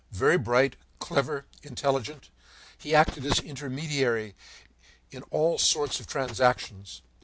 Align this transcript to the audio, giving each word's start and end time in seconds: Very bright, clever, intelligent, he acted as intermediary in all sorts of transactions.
Very 0.11 0.39
bright, 0.39 0.77
clever, 0.97 1.45
intelligent, 1.61 2.31
he 2.75 2.95
acted 2.95 3.23
as 3.23 3.37
intermediary 3.39 4.33
in 5.11 5.21
all 5.29 5.59
sorts 5.59 5.99
of 5.99 6.07
transactions. 6.07 7.03